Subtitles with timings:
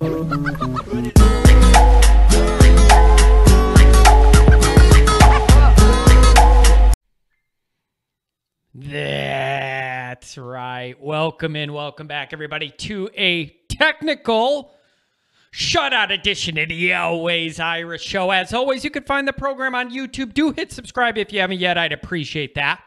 [0.00, 0.10] That's
[10.36, 10.96] right.
[11.00, 14.74] Welcome in, welcome back, everybody, to a technical
[15.52, 18.32] shutout edition of the Always Irish Show.
[18.32, 20.34] As always, you can find the program on YouTube.
[20.34, 21.78] Do hit subscribe if you haven't yet.
[21.78, 22.80] I'd appreciate that.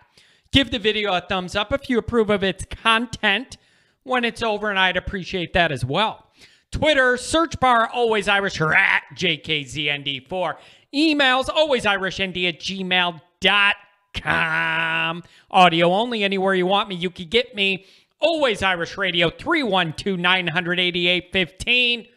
[0.52, 3.56] Give the video a thumbs up if you approve of its content
[4.04, 6.27] when it's over, and I'd appreciate that as well.
[6.72, 10.58] Twitter, search bar, always Irish or at JKZND4.
[10.94, 13.74] Emails, always IrishND at gmail.com
[14.22, 15.24] com.
[15.52, 16.96] Audio only anywhere you want me.
[16.96, 17.86] You can get me.
[18.20, 22.08] Always Irish Radio 312 988 15.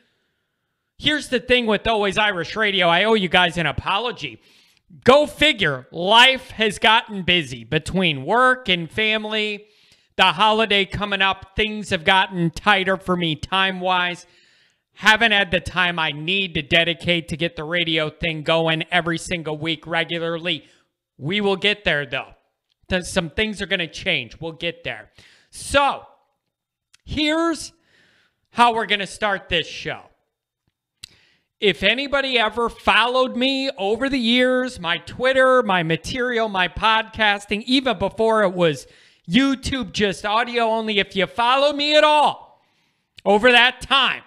[0.98, 4.40] Here's the thing with Always Irish Radio I owe you guys an apology.
[5.04, 9.66] Go figure, life has gotten busy between work and family.
[10.16, 14.26] The holiday coming up, things have gotten tighter for me time wise.
[15.00, 19.16] Haven't had the time I need to dedicate to get the radio thing going every
[19.16, 20.66] single week regularly.
[21.16, 22.34] We will get there though.
[23.04, 24.38] Some things are going to change.
[24.38, 25.10] We'll get there.
[25.48, 26.02] So,
[27.06, 27.72] here's
[28.50, 30.02] how we're going to start this show.
[31.60, 37.98] If anybody ever followed me over the years, my Twitter, my material, my podcasting, even
[37.98, 38.86] before it was
[39.26, 42.62] YouTube, just audio only, if you follow me at all
[43.24, 44.24] over that time,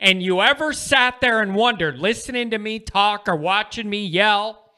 [0.00, 4.72] and you ever sat there and wondered, listening to me talk or watching me yell,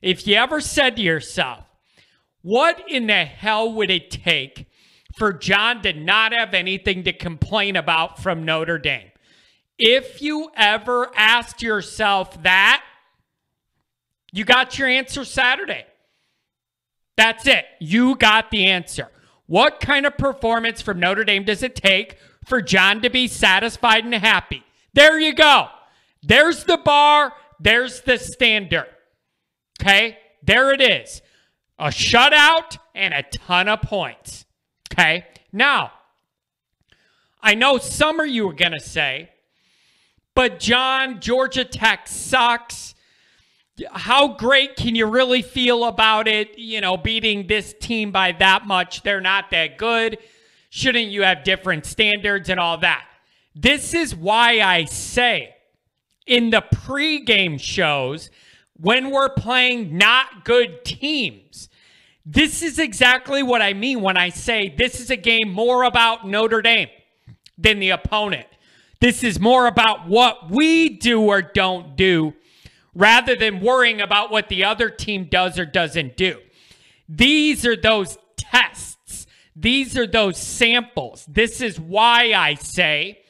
[0.00, 1.64] if you ever said to yourself,
[2.42, 4.66] what in the hell would it take
[5.16, 9.10] for John to not have anything to complain about from Notre Dame?
[9.78, 12.82] If you ever asked yourself that,
[14.32, 15.84] you got your answer Saturday.
[17.16, 17.64] That's it.
[17.80, 19.10] You got the answer.
[19.46, 24.04] What kind of performance from Notre Dame does it take for John to be satisfied
[24.04, 24.64] and happy?
[24.94, 25.68] There you go.
[26.22, 27.32] There's the bar.
[27.60, 28.88] There's the standard.
[29.80, 31.22] Okay, there it is.
[31.78, 34.46] A shutout and a ton of points.
[34.90, 35.92] Okay, now,
[37.42, 39.30] I know some of you are going to say,
[40.34, 42.94] but John, Georgia Tech sucks.
[43.90, 46.58] How great can you really feel about it?
[46.58, 49.02] You know, beating this team by that much.
[49.02, 50.18] They're not that good.
[50.76, 53.06] Shouldn't you have different standards and all that?
[53.54, 55.54] This is why I say
[56.26, 58.28] in the pregame shows,
[58.78, 61.70] when we're playing not good teams.
[62.26, 66.28] This is exactly what I mean when I say this is a game more about
[66.28, 66.90] Notre Dame
[67.56, 68.46] than the opponent.
[69.00, 72.34] This is more about what we do or don't do
[72.94, 76.38] rather than worrying about what the other team does or doesn't do.
[77.08, 78.95] These are those tests.
[79.56, 81.24] These are those samples.
[81.26, 83.20] This is why I say,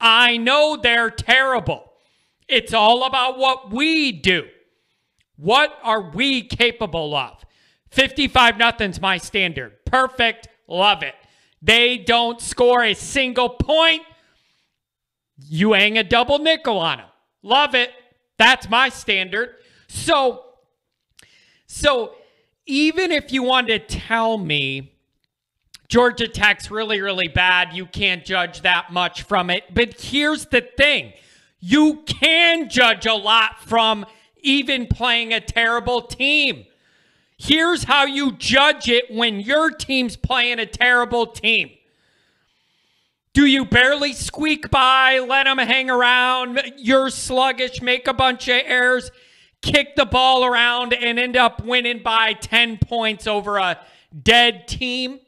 [0.00, 1.92] I know they're terrible.
[2.48, 4.46] It's all about what we do.
[5.36, 7.44] What are we capable of?
[7.90, 9.84] 55 nothing's my standard.
[9.84, 10.48] Perfect.
[10.68, 11.14] Love it.
[11.60, 14.02] They don't score a single point.
[15.36, 17.08] You hang a double nickel on them.
[17.42, 17.90] Love it.
[18.38, 19.56] That's my standard.
[19.88, 20.44] So,
[21.66, 22.14] so
[22.66, 24.91] even if you want to tell me
[25.92, 29.74] Georgia Tech's really, really bad, you can't judge that much from it.
[29.74, 31.12] But here's the thing
[31.60, 34.06] you can judge a lot from
[34.40, 36.64] even playing a terrible team.
[37.36, 41.72] Here's how you judge it when your team's playing a terrible team.
[43.34, 48.62] Do you barely squeak by, let them hang around, you're sluggish, make a bunch of
[48.64, 49.10] errors,
[49.60, 53.78] kick the ball around, and end up winning by 10 points over a
[54.22, 55.20] dead team?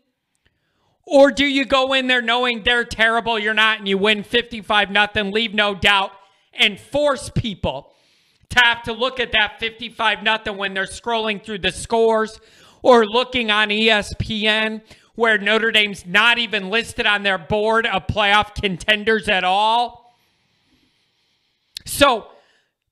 [1.06, 4.90] Or do you go in there knowing they're terrible, you're not, and you win 55
[4.90, 6.12] nothing, leave no doubt,
[6.52, 7.92] and force people
[8.50, 12.40] to have to look at that 55 nothing when they're scrolling through the scores
[12.82, 14.80] or looking on ESPN
[15.14, 20.16] where Notre Dame's not even listed on their board of playoff contenders at all.
[21.84, 22.28] So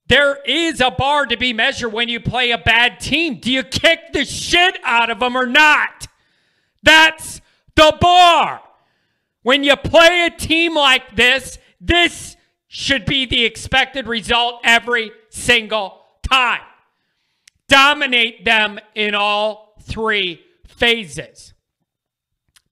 [0.06, 3.38] there is a bar to be measured when you play a bad team.
[3.38, 6.06] Do you kick the shit out of them or not?
[6.82, 7.41] That's
[7.77, 8.63] the bar.
[9.43, 12.37] When you play a team like this, this
[12.69, 16.63] should be the expected result every single time.
[17.69, 21.55] Dominate them in all three phases.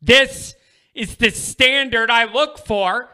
[0.00, 0.54] This
[0.94, 3.10] is the standard I look for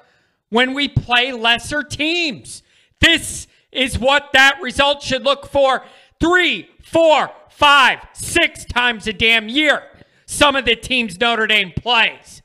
[0.50, 2.62] when we play lesser teams.
[3.00, 5.84] This is what that result should look for
[6.20, 9.82] three, four, five, six times a damn year.
[10.26, 12.42] Some of the teams Notre Dame plays.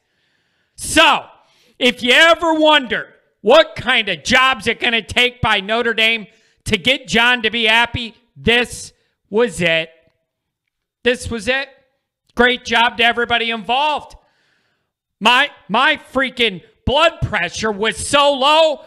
[0.75, 1.25] So,
[1.77, 6.27] if you ever wondered what kind of job's it going to take by Notre Dame
[6.65, 8.15] to get John to be happy?
[8.35, 8.93] This
[9.29, 9.89] was it.
[11.03, 11.69] This was it.
[12.35, 14.15] Great job to everybody involved.
[15.19, 18.81] My my freaking blood pressure was so low,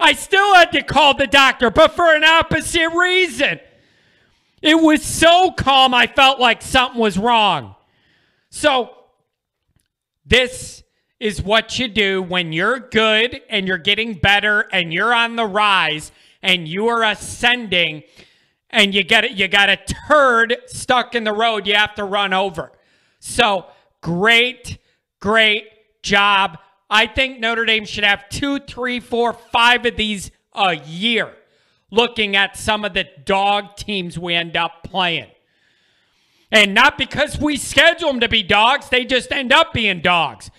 [0.00, 3.60] I still had to call the doctor, but for an opposite reason.
[4.60, 7.76] It was so calm, I felt like something was wrong.
[8.50, 8.90] So,
[10.24, 10.82] this
[11.20, 15.46] is what you do when you're good and you're getting better and you're on the
[15.46, 16.12] rise
[16.42, 18.04] and you are ascending
[18.70, 22.04] and you get it you got a turd stuck in the road you have to
[22.04, 22.72] run over.
[23.18, 23.66] So,
[24.00, 24.78] great
[25.20, 25.64] great
[26.02, 26.58] job.
[26.90, 31.34] I think Notre Dame should have two, three, four, five of these a year
[31.90, 35.30] looking at some of the dog teams we end up playing.
[36.50, 40.50] And not because we schedule them to be dogs, they just end up being dogs.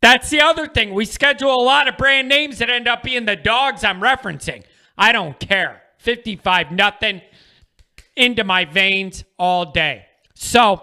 [0.00, 0.94] That's the other thing.
[0.94, 4.62] We schedule a lot of brand names that end up being the dogs I'm referencing.
[4.96, 5.82] I don't care.
[5.98, 7.22] 55 nothing
[8.14, 10.06] into my veins all day.
[10.34, 10.82] So,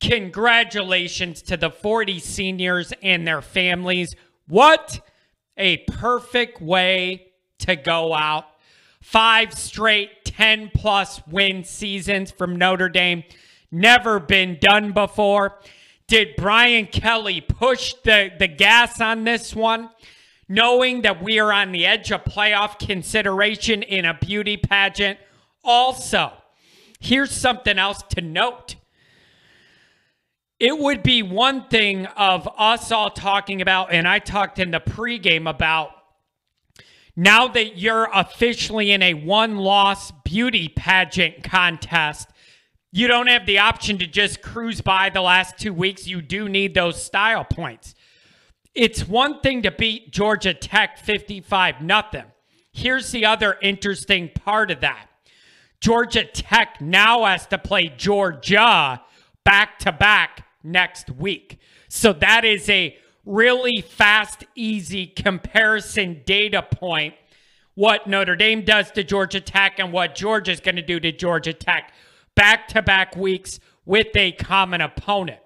[0.00, 4.14] congratulations to the 40 seniors and their families.
[4.46, 5.00] What
[5.56, 8.44] a perfect way to go out.
[9.00, 13.24] Five straight 10 plus win seasons from Notre Dame.
[13.72, 15.58] Never been done before.
[16.06, 19.90] Did Brian Kelly push the, the gas on this one?
[20.48, 25.18] Knowing that we are on the edge of playoff consideration in a beauty pageant.
[25.64, 26.32] Also,
[27.00, 28.76] here's something else to note.
[30.60, 34.80] It would be one thing of us all talking about, and I talked in the
[34.80, 35.90] pregame about
[37.20, 42.28] now that you're officially in a one loss beauty pageant contest,
[42.92, 46.06] you don't have the option to just cruise by the last two weeks.
[46.06, 47.94] You do need those style points.
[48.74, 52.26] It's one thing to beat Georgia Tech 55 nothing.
[52.72, 55.06] Here's the other interesting part of that.
[55.80, 59.00] Georgia Tech now has to play Georgia
[59.44, 61.58] back to back next week.
[61.88, 67.14] So that is a really fast, easy comparison data point
[67.78, 71.52] what Notre Dame does to Georgia Tech and what Georgia's going to do to Georgia
[71.52, 71.92] Tech
[72.34, 75.38] back to back weeks with a common opponent.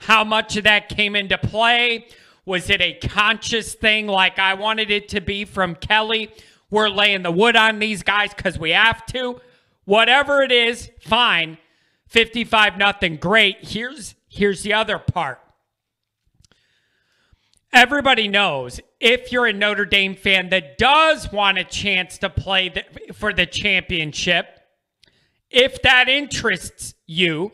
[0.00, 2.08] How much of that came into play?
[2.44, 6.28] Was it a conscious thing like I wanted it to be from Kelly?
[6.70, 9.40] We're laying the wood on these guys because we have to.
[9.84, 11.58] Whatever it is, fine.
[12.08, 13.58] 55 nothing, great.
[13.60, 15.38] Here's here's the other part
[17.76, 22.70] everybody knows if you're a Notre Dame fan that does want a chance to play
[22.70, 24.46] the, for the championship,
[25.50, 27.52] if that interests you,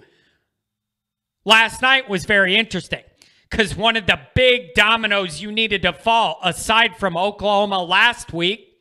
[1.44, 3.02] last night was very interesting
[3.50, 8.78] because one of the big dominoes you needed to fall, aside from Oklahoma last week,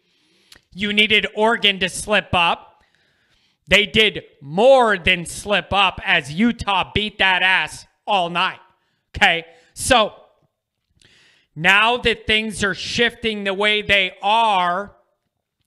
[0.75, 2.83] you needed Oregon to slip up.
[3.67, 8.59] They did more than slip up as Utah beat that ass all night.
[9.15, 9.45] Okay.
[9.73, 10.13] So
[11.55, 14.95] now that things are shifting the way they are,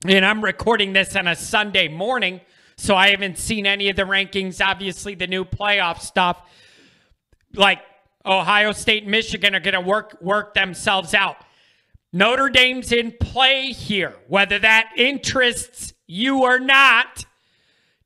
[0.07, 2.41] and I'm recording this on a Sunday morning,
[2.77, 4.65] so I haven't seen any of the rankings.
[4.65, 6.41] Obviously, the new playoff stuff,
[7.55, 7.81] like
[8.25, 11.37] Ohio State Michigan, are going to work work themselves out.
[12.13, 17.27] Notre Dame's in play here, whether that interests you or not.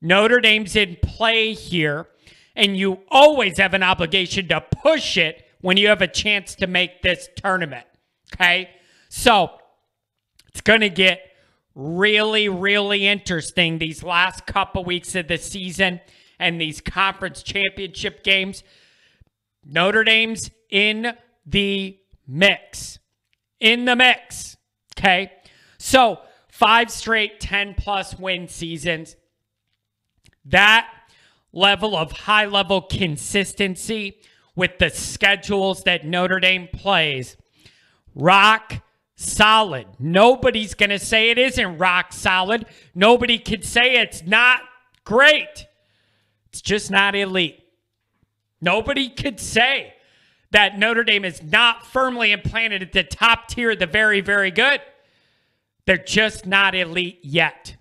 [0.01, 2.07] Notre Dame's in play here,
[2.55, 6.67] and you always have an obligation to push it when you have a chance to
[6.67, 7.87] make this tournament.
[8.35, 8.71] Okay?
[9.09, 9.51] So
[10.49, 11.21] it's going to get
[11.75, 16.01] really, really interesting these last couple weeks of the season
[16.39, 18.63] and these conference championship games.
[19.65, 21.15] Notre Dame's in
[21.47, 22.99] the mix.
[23.61, 24.57] In the mix.
[24.99, 25.33] Okay?
[25.79, 29.17] So five straight 10 plus win seasons.
[30.45, 30.89] That
[31.53, 34.21] level of high level consistency
[34.59, 37.37] with the schedules that Notre Dame plays.
[38.17, 38.83] Rock
[39.15, 39.87] solid.
[40.01, 42.67] Nobody's going to say it isn't rock solid.
[42.93, 44.63] Nobody could say it's not
[45.05, 45.69] great.
[46.49, 47.63] It's just not elite.
[48.61, 49.95] Nobody could say
[50.51, 54.81] that Notre Dame is not firmly implanted at the top tier the very, very good.
[55.87, 57.77] They're just not elite yet.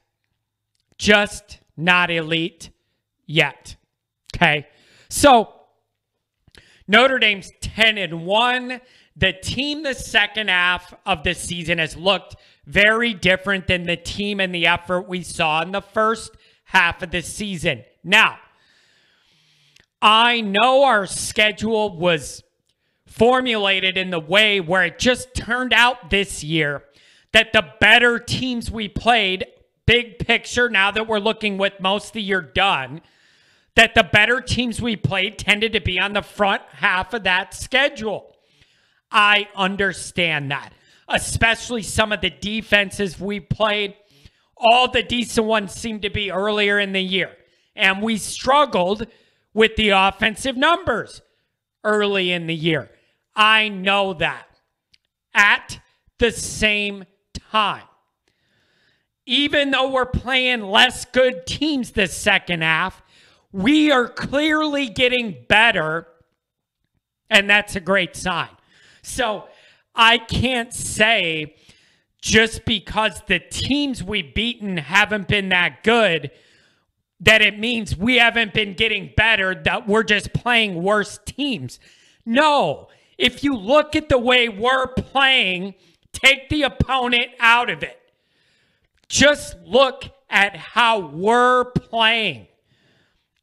[0.99, 2.69] Just not elite
[3.25, 3.77] yet.
[4.35, 4.67] Okay.
[5.09, 5.56] So
[6.87, 8.81] Notre Dame's 10 and 1.
[9.15, 14.39] The team the second half of the season has looked very different than the team
[14.39, 16.31] and the effort we saw in the first
[16.65, 17.83] half of the season.
[18.03, 18.37] Now,
[20.01, 22.43] I know our schedule was
[23.07, 26.83] formulated in the way where it just turned out this year
[27.31, 29.45] that the better teams we played,
[29.85, 33.01] big picture, now that we're looking with most of the year done,
[33.77, 37.53] that the better teams we played tended to be on the front half of that
[37.53, 38.35] schedule.
[39.11, 40.73] I understand that,
[41.07, 43.93] especially some of the defenses we played.
[44.57, 47.37] All the decent ones seemed to be earlier in the year.
[47.75, 49.05] And we struggled
[49.53, 51.21] with the offensive numbers
[51.83, 52.89] early in the year.
[53.35, 54.47] I know that.
[55.35, 55.79] At
[56.17, 57.05] the same
[57.51, 57.83] time,
[59.27, 63.03] even though we're playing less good teams this second half,
[63.57, 66.05] we are clearly getting better,
[67.27, 68.51] and that's a great sign.
[69.01, 69.47] So
[69.95, 71.55] I can't say
[72.21, 76.29] just because the teams we've beaten haven't been that good
[77.19, 81.79] that it means we haven't been getting better, that we're just playing worse teams.
[82.27, 85.73] No, if you look at the way we're playing,
[86.13, 87.99] take the opponent out of it.
[89.09, 92.45] Just look at how we're playing.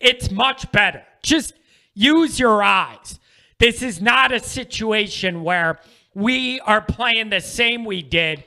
[0.01, 1.03] It's much better.
[1.23, 1.55] Just
[1.95, 3.19] use your eyes.
[3.59, 5.81] This is not a situation where
[6.15, 8.45] we are playing the same we did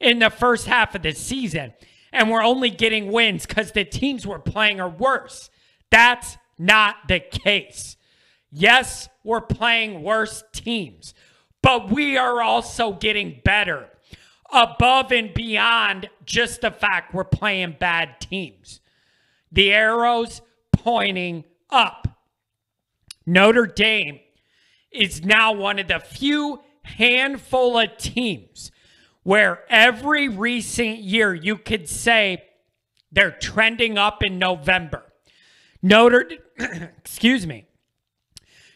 [0.00, 1.72] in the first half of the season
[2.14, 5.50] and we're only getting wins because the teams we're playing are worse.
[5.90, 7.96] That's not the case.
[8.52, 11.12] Yes, we're playing worse teams,
[11.60, 13.88] but we are also getting better
[14.52, 18.80] above and beyond just the fact we're playing bad teams.
[19.50, 20.40] The arrows
[20.84, 22.06] pointing up.
[23.24, 24.20] Notre Dame
[24.92, 28.70] is now one of the few handful of teams
[29.22, 32.44] where every recent year you could say
[33.10, 35.02] they're trending up in November.
[35.82, 36.28] Notre
[36.98, 37.66] excuse me.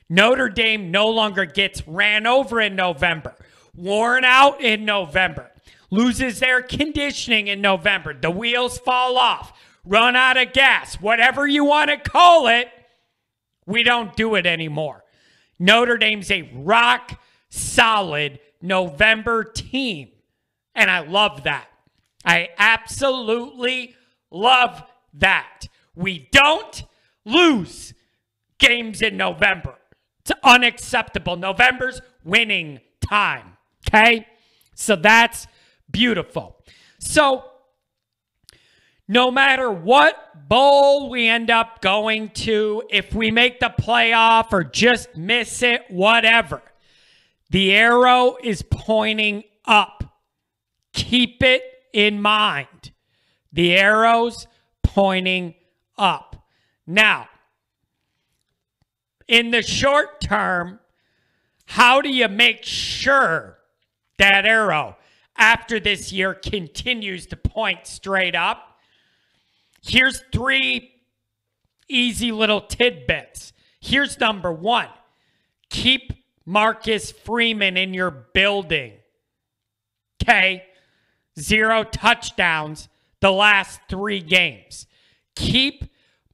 [0.08, 3.34] Notre Dame no longer gets ran over in November,
[3.76, 5.50] worn out in November,
[5.90, 9.52] loses their conditioning in November, the wheels fall off,
[9.88, 12.68] run out of gas, whatever you want to call it.
[13.66, 15.04] We don't do it anymore.
[15.59, 20.11] Notre Dame's a rock solid November team.
[20.75, 21.68] And I love that.
[22.25, 23.95] I absolutely
[24.30, 24.83] love
[25.14, 25.66] that.
[25.95, 26.85] We don't
[27.25, 27.95] lose
[28.59, 29.76] games in November.
[30.21, 31.37] It's unacceptable.
[31.37, 33.57] November's winning time.
[33.88, 34.26] Okay?
[34.75, 35.47] So that's
[35.90, 36.57] beautiful.
[36.99, 37.45] So,
[39.08, 44.62] no matter what bowl we end up going to, if we make the playoff or
[44.62, 46.62] just miss it, whatever,
[47.50, 50.04] the arrow is pointing up.
[50.92, 51.62] Keep it
[51.94, 52.92] in mind.
[53.50, 54.46] The arrows
[54.82, 55.54] pointing
[55.96, 56.36] up.
[56.86, 57.28] Now,
[59.26, 60.80] in the short term,
[61.64, 63.58] how do you make sure
[64.18, 64.96] that arrow
[65.36, 68.67] after this year continues to point straight up?
[69.82, 70.92] Here's three
[71.88, 73.52] easy little tidbits.
[73.80, 74.88] Here's number one
[75.70, 76.12] keep
[76.44, 78.94] Marcus Freeman in your building.
[80.23, 80.64] Okay?
[81.38, 82.88] Zero touchdowns
[83.20, 84.87] the last three games.
[85.35, 85.85] Keep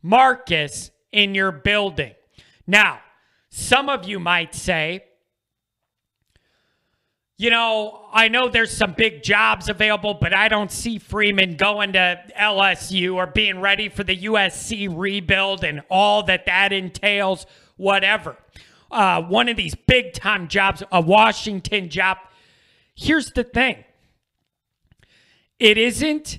[0.03, 2.15] Marcus in your building.
[2.67, 3.01] Now,
[3.51, 5.05] some of you might say,
[7.37, 11.95] you know, I know there's some big jobs available, but I don't see Freeman going
[11.95, 18.37] to LSU or being ready for the USC rebuild and all that that entails, whatever.
[18.89, 22.19] Uh, one of these big time jobs, a Washington job.
[22.95, 23.85] Here's the thing
[25.59, 26.39] it isn't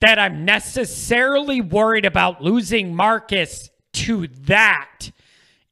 [0.00, 5.12] that I'm necessarily worried about losing Marcus to that.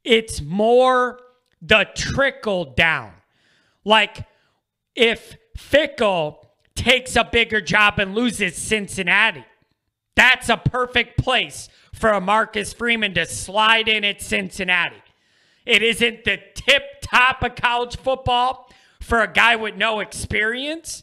[0.05, 1.19] It's more
[1.61, 3.13] the trickle down.
[3.85, 4.25] Like
[5.01, 9.47] if Fickell takes a bigger job and loses Cincinnati,
[10.15, 15.03] that's a perfect place for a Marcus Freeman to slide in at Cincinnati.
[15.65, 21.03] It isn't the tip top of college football for a guy with no experience,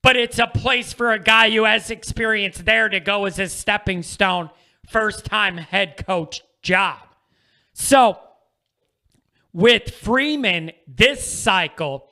[0.00, 3.48] but it's a place for a guy who has experience there to go as a
[3.48, 4.48] stepping stone,
[4.88, 7.00] first time head coach job.
[7.72, 8.20] So,
[9.52, 12.07] with Freeman this cycle,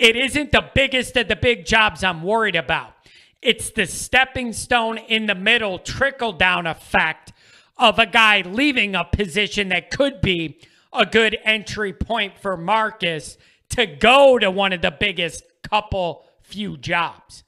[0.00, 2.94] it isn't the biggest of the big jobs I'm worried about.
[3.42, 7.34] It's the stepping stone in the middle trickle down effect
[7.76, 10.58] of a guy leaving a position that could be
[10.90, 13.36] a good entry point for Marcus
[13.70, 17.44] to go to one of the biggest couple few jobs.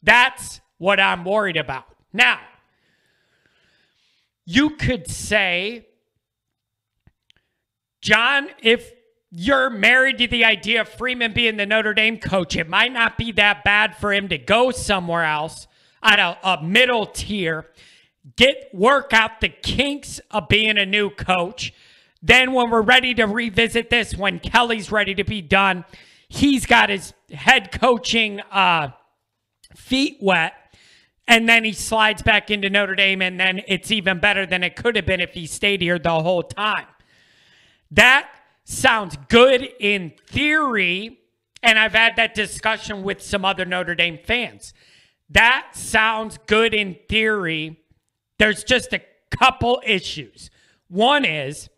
[0.00, 1.86] That's what I'm worried about.
[2.12, 2.38] Now,
[4.44, 5.88] you could say,
[8.00, 8.92] John, if
[9.30, 12.56] you're married to the idea of Freeman being the Notre Dame coach.
[12.56, 15.68] It might not be that bad for him to go somewhere else
[16.02, 17.66] at a, a middle tier,
[18.36, 21.72] get work out the kinks of being a new coach.
[22.22, 25.84] Then, when we're ready to revisit this, when Kelly's ready to be done,
[26.28, 28.88] he's got his head coaching uh,
[29.74, 30.54] feet wet.
[31.28, 34.74] And then he slides back into Notre Dame, and then it's even better than it
[34.74, 36.86] could have been if he stayed here the whole time.
[37.92, 38.28] That
[38.64, 41.18] sounds good in theory.
[41.62, 44.72] And I've had that discussion with some other Notre Dame fans.
[45.28, 47.80] That sounds good in theory.
[48.38, 50.50] There's just a couple issues.
[50.88, 51.68] One is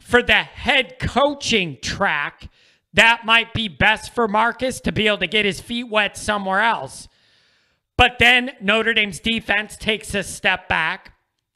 [0.00, 2.48] for the head coaching track,
[2.94, 6.60] that might be best for Marcus to be able to get his feet wet somewhere
[6.60, 7.08] else.
[7.98, 11.12] But then Notre Dame's defense takes a step back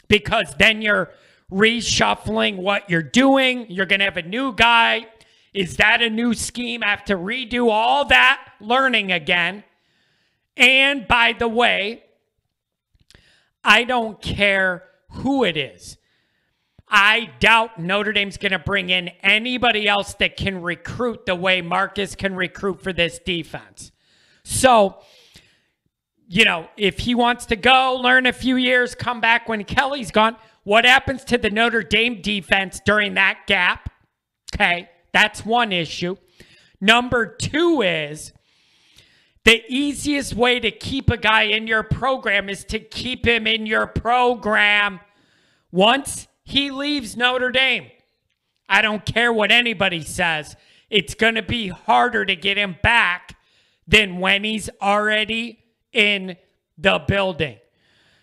[0.09, 1.11] because then you're
[1.53, 3.67] reshuffling what you're doing.
[3.69, 5.07] You're going to have a new guy.
[5.53, 6.83] Is that a new scheme?
[6.83, 9.65] I have to redo all that learning again.
[10.57, 12.05] And by the way,
[13.63, 15.99] I don't care who it is.
[16.89, 21.63] I doubt Notre Dame's going to bring in anybody else that can recruit the way
[21.63, 23.93] Marcus can recruit for this defense.
[24.45, 24.99] So,
[26.29, 30.11] you know, if he wants to go learn a few years, come back when Kelly's
[30.11, 33.91] gone, what happens to the Notre Dame defense during that gap?
[34.55, 36.17] Okay, that's one issue.
[36.81, 38.33] Number two is
[39.45, 43.67] the easiest way to keep a guy in your program is to keep him in
[43.67, 45.01] your program
[45.73, 47.91] once he leaves Notre Dame.
[48.69, 50.57] I don't care what anybody says.
[50.91, 53.37] It's going to be harder to get him back
[53.87, 55.59] than when he's already
[55.93, 56.37] in
[56.79, 57.59] the building.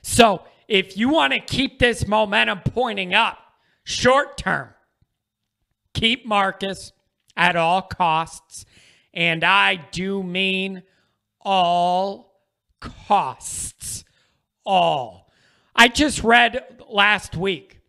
[0.01, 3.39] So if you want to keep this momentum pointing up
[3.83, 4.69] short term,
[5.93, 6.93] keep Marcus
[7.35, 8.65] at all costs.
[9.13, 10.83] And I do mean
[11.41, 12.43] all
[12.79, 14.05] costs.
[14.63, 15.31] All.
[15.75, 17.79] I just read last week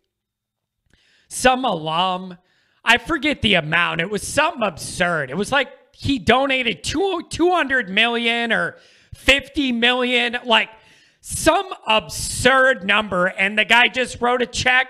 [1.31, 2.37] some alum,
[2.83, 5.29] I forget the amount, it was something absurd.
[5.29, 8.77] It was like he donated two, 200 million or
[9.13, 10.37] 50 million.
[10.43, 10.69] Like,
[11.21, 14.87] some absurd number, and the guy just wrote a check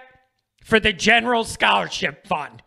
[0.63, 2.63] for the General Scholarship Fund.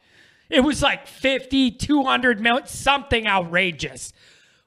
[0.50, 4.12] It was like 50, 200 million, something outrageous.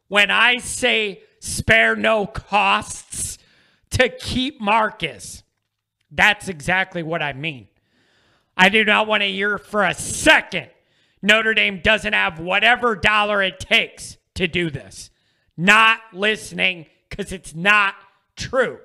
[0.07, 3.37] When I say spare no costs
[3.91, 5.43] to keep Marcus,
[6.11, 7.67] that's exactly what I mean.
[8.57, 10.69] I do not want to hear for a second
[11.21, 15.09] Notre Dame doesn't have whatever dollar it takes to do this.
[15.55, 17.95] Not listening because it's not
[18.35, 18.79] true.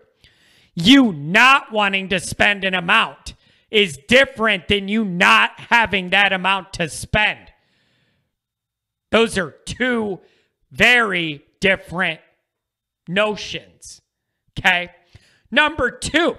[0.75, 3.35] You not wanting to spend an amount
[3.71, 7.53] is different than you not having that amount to spend.
[9.11, 10.21] Those are two
[10.71, 12.21] very different
[13.09, 14.01] notions.
[14.59, 14.91] Okay.
[15.51, 16.37] Number two,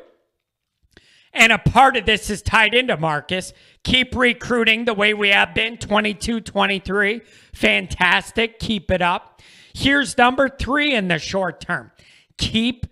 [1.34, 3.54] and a part of this is tied into Marcus.
[3.84, 7.22] Keep recruiting the way we have been 22 23.
[7.54, 8.60] Fantastic.
[8.60, 9.41] Keep it up.
[9.74, 11.91] Here's number three in the short term
[12.38, 12.88] keep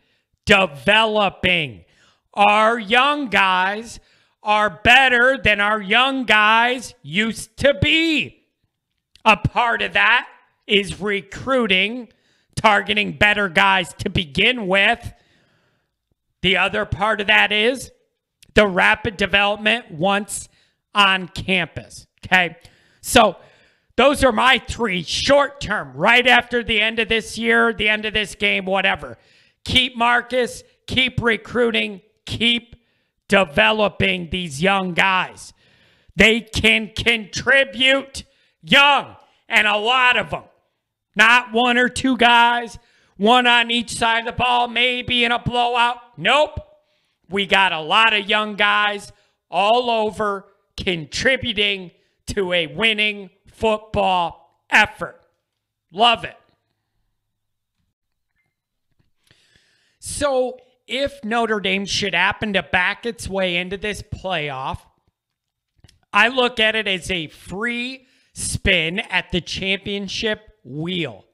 [0.45, 1.85] developing.
[2.33, 3.99] Our young guys
[4.43, 8.45] are better than our young guys used to be.
[9.23, 10.27] A part of that
[10.65, 12.09] is recruiting,
[12.55, 15.13] targeting better guys to begin with.
[16.41, 17.91] The other part of that is
[18.55, 20.49] the rapid development once
[20.95, 22.07] on campus.
[22.25, 22.57] Okay.
[23.01, 23.37] So
[23.95, 28.05] those are my three short term, right after the end of this year, the end
[28.05, 29.17] of this game, whatever.
[29.63, 32.75] Keep Marcus, keep recruiting, keep
[33.27, 35.53] developing these young guys.
[36.15, 38.25] They can contribute
[38.61, 39.15] young,
[39.47, 40.43] and a lot of them.
[41.15, 42.77] Not one or two guys,
[43.17, 45.97] one on each side of the ball, maybe in a blowout.
[46.17, 46.59] Nope.
[47.29, 49.11] We got a lot of young guys
[49.49, 51.91] all over contributing
[52.27, 55.21] to a winning football effort.
[55.91, 56.35] Love it.
[60.03, 64.79] So, if Notre Dame should happen to back its way into this playoff,
[66.11, 71.25] I look at it as a free spin at the championship wheel.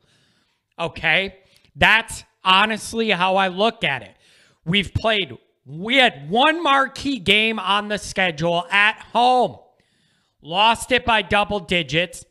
[0.78, 1.38] Okay?
[1.78, 4.18] That's honestly how I look at it.
[4.66, 9.60] We've played we had one marquee game on the schedule at home.
[10.42, 12.26] Lost it by double digits.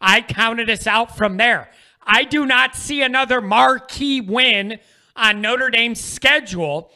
[0.00, 1.68] I counted us out from there.
[2.02, 4.78] I do not see another marquee win
[5.18, 6.90] on Notre Dame's schedule.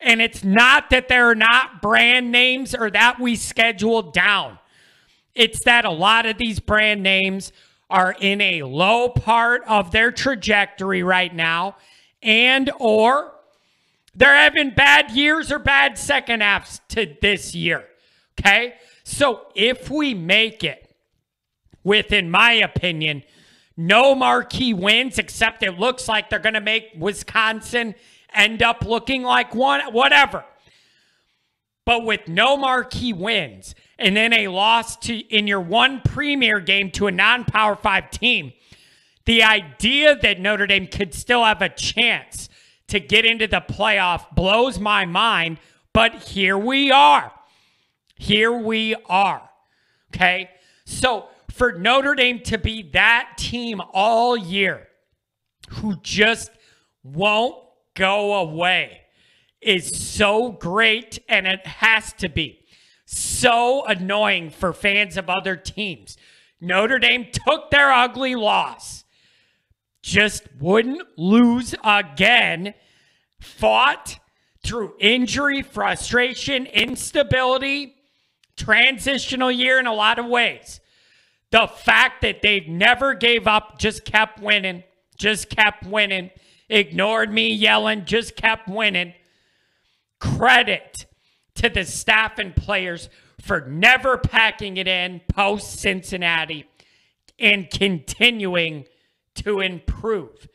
[0.00, 4.58] And it's not that there are not brand names or that we scheduled down.
[5.34, 7.52] It's that a lot of these brand names
[7.90, 11.76] are in a low part of their trajectory right now
[12.22, 13.32] and or
[14.14, 17.84] they're having bad years or bad second halves to this year.
[18.38, 18.74] Okay?
[19.04, 20.94] So if we make it
[21.82, 23.22] with in my opinion
[23.80, 27.94] no marquee wins except it looks like they're going to make Wisconsin
[28.34, 30.44] end up looking like one whatever.
[31.86, 36.90] But with no marquee wins and then a loss to in your one premier game
[36.92, 38.52] to a non-power 5 team,
[39.24, 42.50] the idea that Notre Dame could still have a chance
[42.88, 45.58] to get into the playoff blows my mind,
[45.94, 47.32] but here we are.
[48.16, 49.48] Here we are.
[50.14, 50.50] Okay?
[50.84, 51.28] So,
[51.60, 54.88] for Notre Dame to be that team all year
[55.68, 56.50] who just
[57.02, 57.54] won't
[57.92, 59.02] go away
[59.60, 62.64] is so great and it has to be
[63.04, 66.16] so annoying for fans of other teams.
[66.62, 69.04] Notre Dame took their ugly loss,
[70.00, 72.72] just wouldn't lose again,
[73.38, 74.18] fought
[74.64, 77.96] through injury, frustration, instability,
[78.56, 80.80] transitional year in a lot of ways.
[81.50, 84.84] The fact that they've never gave up, just kept winning,
[85.16, 86.30] just kept winning,
[86.68, 89.14] ignored me yelling, just kept winning.
[90.20, 91.06] Credit
[91.56, 93.08] to the staff and players
[93.40, 96.66] for never packing it in post Cincinnati
[97.38, 98.84] and continuing
[99.34, 100.46] to improve.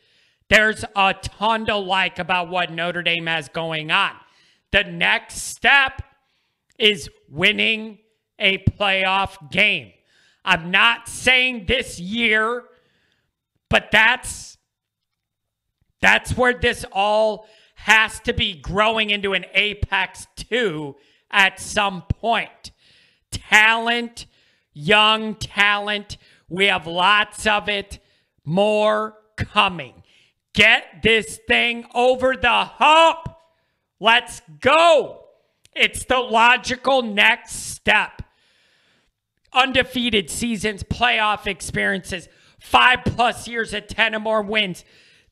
[0.48, 4.12] There's a ton to like about what Notre Dame has going on.
[4.70, 6.02] The next step
[6.78, 7.98] is winning
[8.38, 9.92] a playoff game.
[10.46, 12.62] I'm not saying this year,
[13.68, 14.56] but that's
[16.00, 20.94] that's where this all has to be growing into an apex 2
[21.30, 22.70] at some point.
[23.32, 24.26] Talent,
[24.72, 26.16] young talent,
[26.48, 27.98] we have lots of it,
[28.44, 30.02] more coming.
[30.54, 33.28] Get this thing over the hump.
[33.98, 35.24] Let's go.
[35.74, 38.22] It's the logical next step.
[39.56, 42.28] Undefeated seasons, playoff experiences,
[42.60, 44.84] five plus years at 10 or more wins.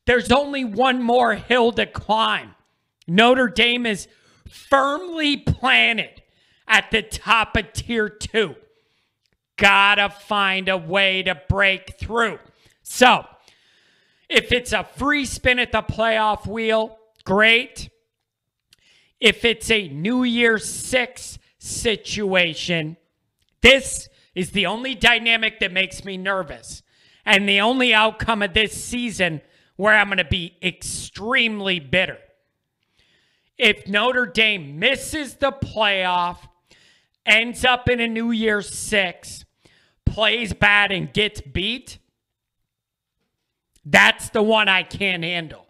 [0.05, 2.55] There's only one more hill to climb.
[3.07, 4.07] Notre Dame is
[4.49, 6.23] firmly planted
[6.67, 8.55] at the top of tier two.
[9.57, 12.39] Gotta find a way to break through.
[12.83, 13.25] So,
[14.27, 17.89] if it's a free spin at the playoff wheel, great.
[19.19, 22.97] If it's a New Year Six situation,
[23.61, 26.83] this is the only dynamic that makes me nervous.
[27.25, 29.41] And the only outcome of this season
[29.77, 32.19] where I'm going to be extremely bitter.
[33.57, 36.37] If Notre Dame misses the playoff,
[37.25, 39.45] ends up in a New Year's Six,
[40.05, 41.97] plays bad and gets beat,
[43.85, 45.65] that's the one I can't handle.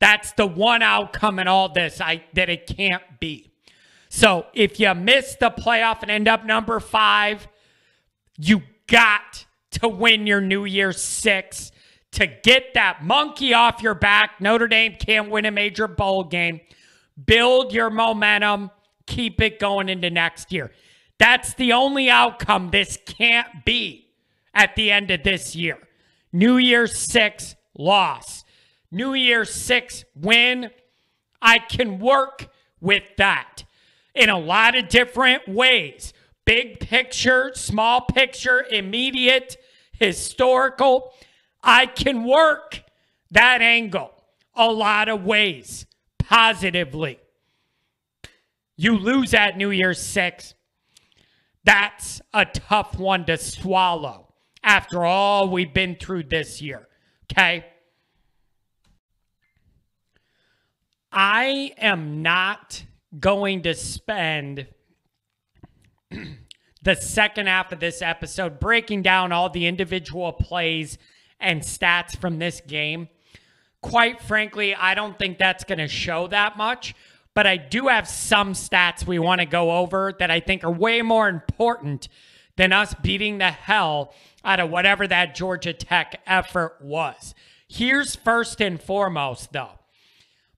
[0.00, 3.52] That's the one outcome in all this I that it can't be.
[4.08, 7.48] So if you miss the playoff and end up number five,
[8.38, 11.72] you got to win your New Year's Six
[12.12, 14.40] to get that monkey off your back.
[14.40, 16.60] Notre Dame can't win a major bowl game.
[17.26, 18.70] Build your momentum,
[19.06, 20.72] keep it going into next year.
[21.18, 24.08] That's the only outcome this can't be
[24.52, 25.78] at the end of this year.
[26.32, 28.44] New Year's Six loss.
[28.90, 30.70] New Year's Six win.
[31.42, 32.48] I can work
[32.80, 33.64] with that
[34.14, 36.13] in a lot of different ways
[36.44, 39.56] big picture, small picture, immediate,
[39.92, 41.12] historical.
[41.62, 42.82] I can work
[43.30, 44.12] that angle
[44.54, 45.86] a lot of ways
[46.18, 47.18] positively.
[48.76, 50.54] You lose at New Year's Six.
[51.64, 56.88] That's a tough one to swallow after all we've been through this year.
[57.30, 57.64] Okay?
[61.12, 62.84] I am not
[63.20, 64.66] going to spend
[66.82, 70.98] the second half of this episode breaking down all the individual plays
[71.40, 73.08] and stats from this game.
[73.80, 76.94] Quite frankly, I don't think that's going to show that much,
[77.34, 80.70] but I do have some stats we want to go over that I think are
[80.70, 82.08] way more important
[82.56, 87.34] than us beating the hell out of whatever that Georgia Tech effort was.
[87.66, 89.78] Here's first and foremost, though.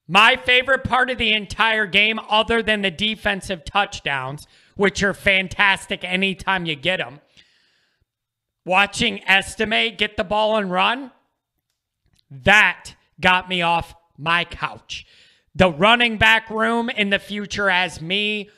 [0.08, 6.04] My favorite part of the entire game, other than the defensive touchdowns, which are fantastic
[6.04, 7.20] anytime you get them,
[8.64, 11.10] watching Estime get the ball and run,
[12.30, 15.06] that got me off my couch.
[15.54, 18.50] The running back room in the future has me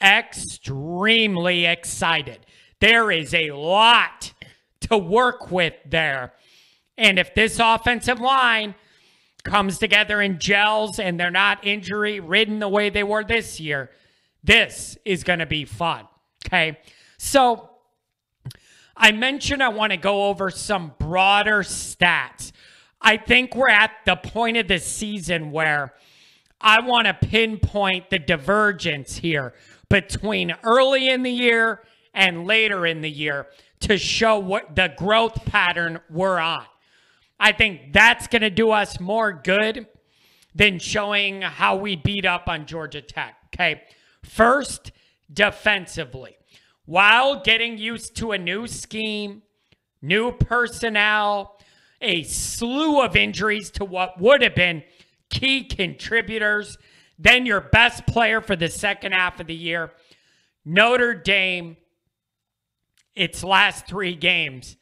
[0.00, 2.46] extremely excited.
[2.80, 4.34] there is a lot
[4.80, 6.34] to work with there.
[6.98, 8.74] And if this offensive line
[9.42, 13.90] comes together and gels and they're not injury ridden the way they were this year,
[14.44, 16.06] this is going to be fun.
[16.46, 16.78] Okay.
[17.18, 17.70] So
[18.96, 22.52] I mentioned I want to go over some broader stats.
[23.00, 25.94] I think we're at the point of the season where
[26.60, 29.54] I want to pinpoint the divergence here
[29.88, 31.82] between early in the year
[32.14, 33.48] and later in the year
[33.80, 36.64] to show what the growth pattern we're on.
[37.38, 39.86] I think that's going to do us more good
[40.54, 43.36] than showing how we beat up on Georgia Tech.
[43.52, 43.82] Okay.
[44.24, 44.92] First,
[45.32, 46.36] defensively.
[46.86, 49.42] While getting used to a new scheme,
[50.02, 51.58] new personnel,
[52.00, 54.82] a slew of injuries to what would have been
[55.30, 56.76] key contributors,
[57.18, 59.92] then your best player for the second half of the year,
[60.64, 61.76] Notre Dame,
[63.14, 64.76] its last three games,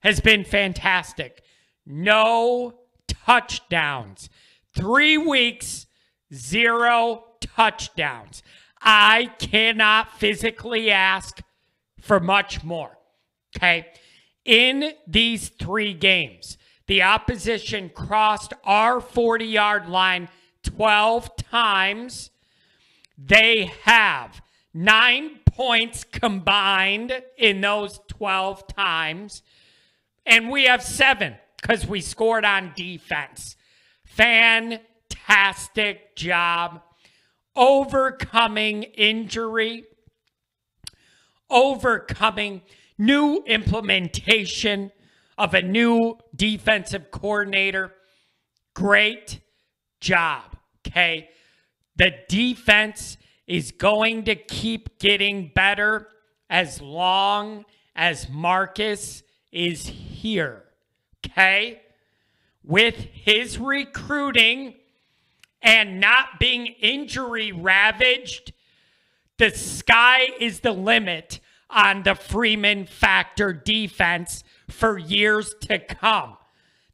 [0.00, 1.42] has been fantastic.
[1.86, 4.28] No touchdowns.
[4.74, 5.86] Three weeks,
[6.32, 8.42] zero touchdowns.
[8.80, 11.40] I cannot physically ask
[12.00, 12.96] for much more.
[13.56, 13.86] Okay.
[14.44, 20.28] In these three games, the opposition crossed our 40 yard line
[20.62, 22.30] 12 times.
[23.16, 24.40] They have
[24.72, 29.42] nine points combined in those 12 times.
[30.24, 33.56] And we have seven because we scored on defense.
[34.04, 34.86] Fantastic
[36.16, 36.82] job
[37.58, 39.84] overcoming injury,
[41.50, 42.62] overcoming
[42.96, 44.92] new implementation
[45.36, 47.92] of a new defensive coordinator.
[48.74, 49.40] Great
[50.00, 50.56] job.
[50.86, 51.28] Okay.
[51.96, 53.16] The defense
[53.46, 56.06] is going to keep getting better
[56.48, 57.64] as long
[57.96, 60.62] as Marcus is here.
[61.26, 61.82] Okay.
[62.62, 64.74] With his recruiting
[65.62, 68.52] and not being injury ravaged,
[69.38, 71.40] the sky is the limit
[71.70, 76.36] on the Freeman factor defense for years to come.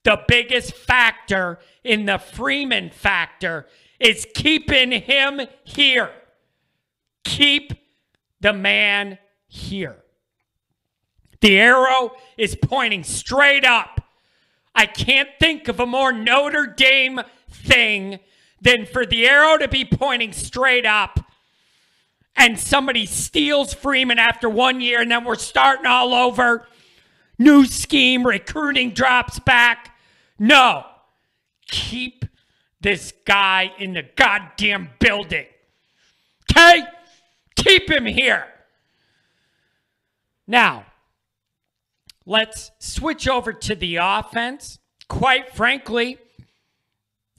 [0.03, 3.66] The biggest factor in the Freeman factor
[3.98, 6.11] is keeping him here.
[7.24, 7.72] Keep
[8.40, 9.96] the man here.
[11.40, 14.00] The arrow is pointing straight up.
[14.74, 18.18] I can't think of a more Notre Dame thing
[18.64, 21.20] than for the arrow to be pointing straight up
[22.35, 26.66] and somebody steals Freeman after one year and then we're starting all over.
[27.38, 29.96] New scheme, recruiting drops back.
[30.38, 30.87] No.
[31.68, 32.24] Keep
[32.81, 35.46] this guy in the goddamn building.
[36.50, 36.83] Okay?
[37.57, 38.46] Keep him here.
[40.46, 40.87] Now,
[42.27, 44.79] let's switch over to the offense.
[45.09, 46.18] Quite frankly,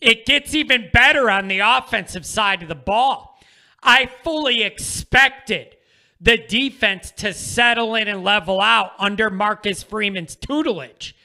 [0.06, 3.40] it gets even better on the offensive side of the ball.
[3.82, 5.76] I fully expected
[6.22, 11.16] the defense to settle in and level out under Marcus Freeman's tutelage.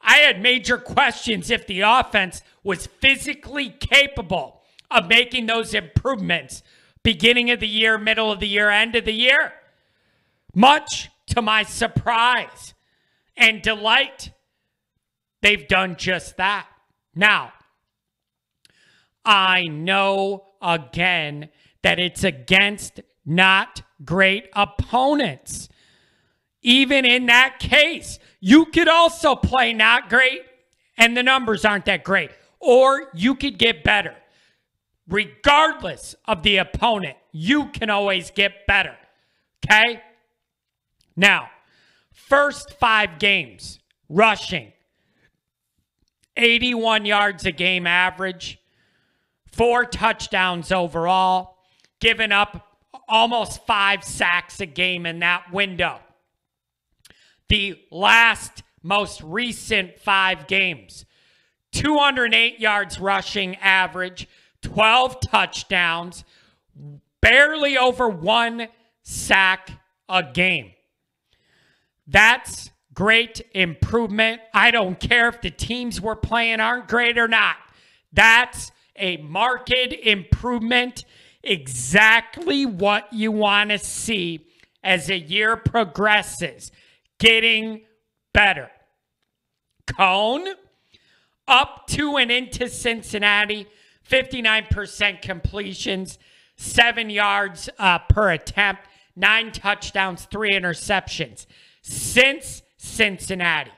[0.00, 6.64] I had major questions if the offense was physically capable of making those improvements
[7.04, 9.52] beginning of the year, middle of the year, end of the year.
[10.52, 12.74] Much to my surprise
[13.36, 14.32] and delight,
[15.42, 16.66] they've done just that.
[17.14, 17.52] Now,
[19.24, 21.48] I know again
[21.82, 25.68] that it's against not great opponents.
[26.62, 30.42] Even in that case, you could also play not great
[30.96, 34.14] and the numbers aren't that great, or you could get better.
[35.08, 38.96] Regardless of the opponent, you can always get better.
[39.64, 40.02] Okay?
[41.16, 41.50] Now,
[42.12, 44.72] first five games, rushing,
[46.36, 48.58] 81 yards a game average,
[49.54, 51.56] four touchdowns overall,
[52.00, 56.00] giving up almost five sacks a game in that window.
[57.48, 61.04] The last most recent five games
[61.72, 64.28] 208 yards rushing average,
[64.62, 66.24] 12 touchdowns,
[67.20, 68.68] barely over one
[69.02, 69.70] sack
[70.08, 70.72] a game.
[72.06, 74.40] That's great improvement.
[74.52, 77.56] I don't care if the teams we're playing aren't great or not.
[78.12, 81.04] That's a marked improvement,
[81.42, 84.46] exactly what you want to see
[84.82, 86.70] as the year progresses,
[87.18, 87.82] getting
[88.32, 88.70] better.
[89.86, 90.54] Coan
[91.46, 93.66] up to and into Cincinnati,
[94.08, 96.18] 59% completions,
[96.56, 98.82] seven yards uh, per attempt,
[99.16, 101.46] nine touchdowns, three interceptions
[101.82, 103.70] since Cincinnati.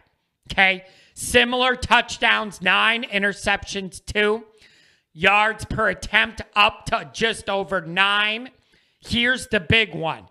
[0.50, 0.84] Okay.
[1.14, 4.44] Similar touchdowns, nine interceptions, two.
[5.18, 8.50] Yards per attempt up to just over nine.
[9.00, 10.28] Here's the big one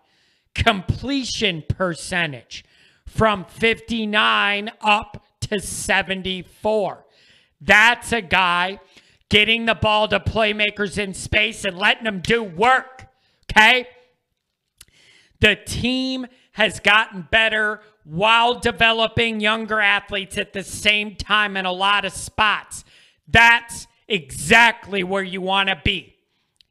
[0.54, 2.64] completion percentage
[3.08, 7.04] from 59 up to 74.
[7.60, 8.80] That's a guy
[9.30, 13.08] getting the ball to playmakers in space and letting them do work.
[13.50, 13.88] Okay?
[15.40, 21.72] The team has gotten better while developing younger athletes at the same time in a
[21.72, 22.86] lot of spots.
[23.28, 26.16] That's exactly where you want to be.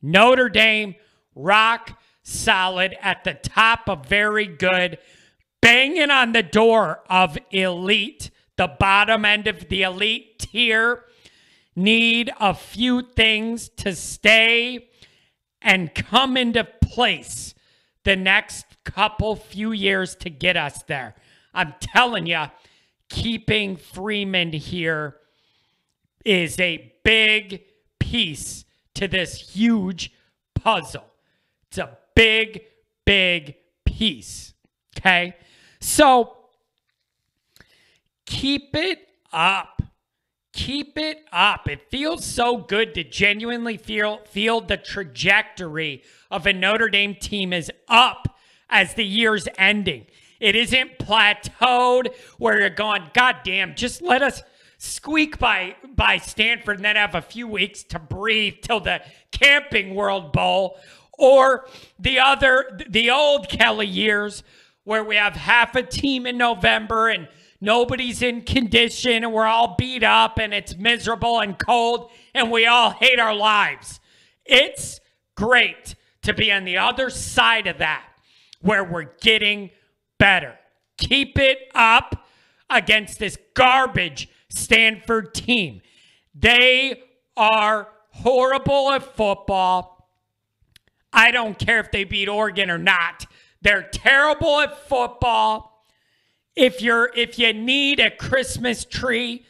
[0.03, 0.95] Notre Dame,
[1.35, 4.99] rock solid at the top of very good,
[5.61, 11.05] banging on the door of elite, the bottom end of the elite tier.
[11.77, 14.89] Need a few things to stay
[15.61, 17.55] and come into place
[18.05, 21.15] the next couple few years to get us there.
[21.53, 22.45] I'm telling you,
[23.09, 25.17] keeping Freeman here
[26.25, 27.63] is a big
[27.99, 30.13] piece to this huge
[30.55, 31.05] puzzle.
[31.69, 32.63] It's a big,
[33.05, 34.55] big piece.
[34.97, 35.37] Okay.
[35.81, 36.37] So
[38.27, 39.83] keep it up.
[40.53, 41.69] Keep it up.
[41.69, 47.53] It feels so good to genuinely feel feel the trajectory of a Notre Dame team
[47.53, 48.39] is up
[48.71, 50.07] as the year's ending.
[50.39, 54.43] It isn't plateaued where you're going, God damn, just let us
[54.85, 59.95] squeak by by Stanford and then have a few weeks to breathe till the Camping
[59.95, 60.79] World Bowl
[61.19, 61.67] or
[61.99, 64.43] the other the old Kelly years
[64.85, 67.29] where we have half a team in November and
[67.61, 72.67] nobody's in condition and we're all beat up and it's miserable and cold and we
[72.67, 74.01] all hate our lives.
[74.45, 75.01] It's
[75.35, 78.05] great to be on the other side of that
[78.61, 79.71] where we're getting
[80.19, 80.59] better.
[80.99, 82.27] Keep it up
[82.69, 85.83] against this garbage Stanford team.
[86.35, 87.03] They
[87.37, 90.09] are horrible at football.
[91.13, 93.27] I don't care if they beat Oregon or not.
[93.63, 95.85] They're terrible at football.
[96.57, 99.45] If you're if you need a Christmas tree,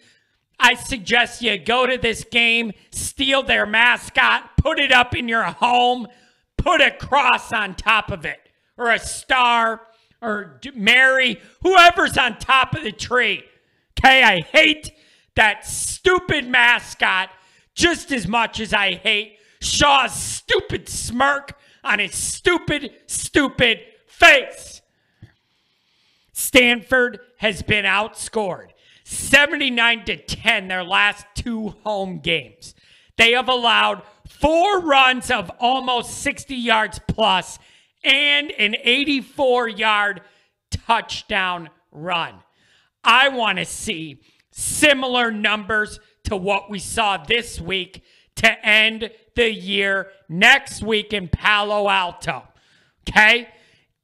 [0.58, 5.42] I suggest you go to this game, steal their mascot, put it up in your
[5.42, 6.06] home,
[6.56, 8.40] put a cross on top of it
[8.76, 9.82] or a star
[10.22, 13.44] or Mary, whoever's on top of the tree.
[14.04, 14.92] Okay, I hate
[15.34, 17.30] that stupid mascot
[17.74, 24.82] just as much as I hate Shaw's stupid smirk on his stupid, stupid face.
[26.34, 28.72] Stanford has been outscored
[29.04, 32.74] 79 to 10 their last two home games.
[33.16, 37.58] They have allowed four runs of almost 60 yards plus
[38.02, 40.20] and an 84 yard
[40.70, 42.34] touchdown run.
[43.04, 48.02] I want to see similar numbers to what we saw this week
[48.36, 52.44] to end the year next week in Palo Alto.
[53.08, 53.48] Okay?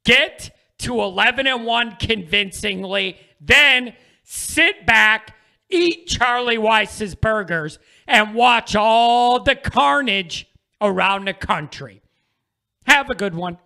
[0.03, 5.35] Get to 11 and 1 convincingly, then sit back,
[5.69, 10.47] eat Charlie Weis's burgers, and watch all the carnage
[10.79, 12.01] around the country.
[12.87, 13.57] Have a good one.